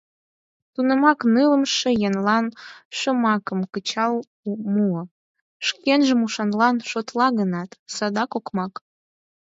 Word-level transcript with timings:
Тунамак 0.73 1.19
нылымше 1.33 1.89
еҥлан 2.07 2.45
шомакым 2.97 3.59
кычал 3.73 4.13
муо: 4.73 5.01
«Шкенжым 5.67 6.19
ушанлан 6.25 6.75
шотла 6.89 7.27
гынат, 7.39 7.69
садак 7.95 8.31
окмак». 8.37 8.73